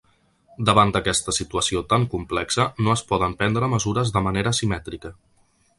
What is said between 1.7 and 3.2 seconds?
tan complexa, no es